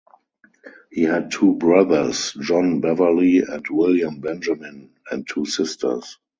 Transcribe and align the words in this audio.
He 0.91 1.03
had 1.03 1.29
two 1.29 1.53
brothers, 1.53 2.33
John 2.33 2.81
Beverley 2.81 3.41
and 3.47 3.63
William 3.69 4.19
Benjamin, 4.19 4.93
and 5.11 5.27
two 5.27 5.45
sisters. 5.45 6.17